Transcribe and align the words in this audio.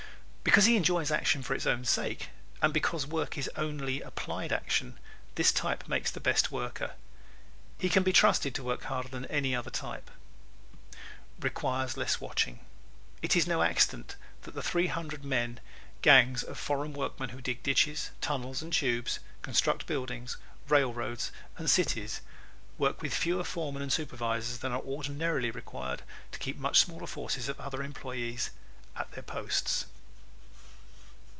Because 0.43 0.65
he 0.65 0.75
enjoys 0.75 1.11
action 1.11 1.43
for 1.43 1.53
its 1.53 1.67
own 1.67 1.85
sake 1.85 2.29
and 2.61 2.73
because 2.73 3.05
work 3.05 3.37
is 3.37 3.49
only 3.55 4.01
applied 4.01 4.51
action, 4.51 4.97
this 5.35 5.51
type 5.51 5.87
makes 5.87 6.09
the 6.11 6.19
best 6.19 6.51
worker. 6.51 6.95
He 7.77 7.89
can 7.89 8.01
be 8.03 8.11
trusted 8.11 8.53
to 8.55 8.63
work 8.63 8.83
harder 8.85 9.07
than 9.07 9.25
any 9.25 9.55
other 9.55 9.69
type. 9.69 10.09
Require 11.39 11.87
Less 11.95 12.19
Watching¶ 12.19 12.55
It 13.21 13.35
is 13.35 13.47
no 13.47 13.61
accident 13.61 14.15
that 14.41 14.53
the 14.55 14.63
three 14.63 14.87
hundred 14.87 15.23
men 15.23 15.61
gangs 16.01 16.43
of 16.43 16.57
foreign 16.57 16.91
workmen 16.91 17.29
who 17.29 17.39
dig 17.39 17.63
ditches, 17.63 18.09
tunnels 18.19 18.61
and 18.63 18.73
tubes, 18.73 19.19
construct 19.43 19.85
buildings, 19.85 20.37
railroads 20.67 21.31
and 21.59 21.69
cities 21.69 22.19
work 22.79 23.01
with 23.01 23.13
fewer 23.13 23.43
foremen 23.45 23.83
and 23.83 23.93
supervisors 23.93 24.57
than 24.57 24.73
are 24.73 24.81
ordinarily 24.81 25.51
required 25.51 26.01
to 26.31 26.39
keep 26.39 26.57
much 26.57 26.79
smaller 26.79 27.07
forces 27.07 27.47
of 27.47 27.57
other 27.61 27.83
employees 27.83 28.49
at 28.97 29.11
their 29.11 29.23
posts. 29.23 29.85